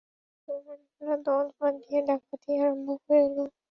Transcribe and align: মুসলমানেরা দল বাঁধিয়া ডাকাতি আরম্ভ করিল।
মুসলমানেরা 0.47 1.15
দল 1.27 1.45
বাঁধিয়া 1.57 2.01
ডাকাতি 2.07 2.49
আরম্ভ 2.59 2.87
করিল। 3.05 3.37